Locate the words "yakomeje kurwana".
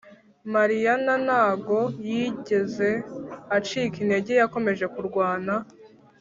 4.41-5.53